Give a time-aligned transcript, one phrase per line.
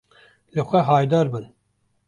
[0.53, 1.45] Li xwe haydarbin.